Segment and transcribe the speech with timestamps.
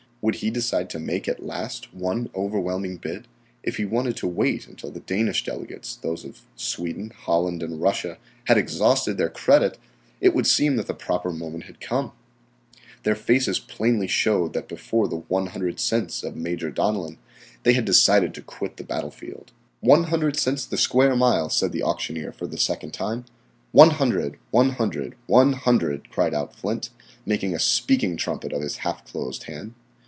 [0.23, 3.27] Would he decide to make at last one overwhelming bid?
[3.63, 8.19] If he wanted to wait until the Danish delegates, those of Sweden, Holland, and Russia
[8.43, 9.79] had exhausted their credit,
[10.19, 12.11] it would seem that the proper moment had come.
[13.01, 17.17] Their faces plainly showed that before the "100 cents" of Major Donellan,
[17.63, 19.51] they had decided to quit the battlefield.
[19.79, 23.25] "One hundred cents the square mile," said the auctioneer for the second time,
[23.71, 26.91] "One hundred, one hundred, one hundred," cried out Flint,
[27.25, 29.73] making a speaking trumpet of his half closed hand.